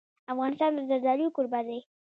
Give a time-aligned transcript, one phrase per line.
[0.33, 1.79] افغانستان د زردالو کوربه دی.